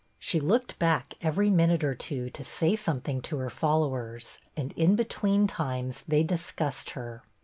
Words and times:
She 0.17 0.39
looked 0.39 0.79
back 0.79 1.13
every 1.21 1.51
minute 1.51 1.83
or 1.83 1.93
two 1.93 2.31
to 2.31 2.43
say 2.43 2.75
something 2.75 3.21
to 3.21 3.37
her 3.37 3.51
followers, 3.51 4.39
and 4.57 4.71
in 4.73 4.95
between 4.95 5.45
times 5.45 6.03
they 6.07 6.23
discussed 6.23 6.89
her. 6.97 7.21